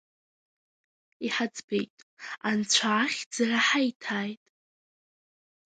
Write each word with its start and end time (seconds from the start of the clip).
Иҳаӡбеит 1.25 1.95
анцәа 2.49 2.89
ахьӡара 3.03 3.59
ҳаиҭааит! 3.67 4.43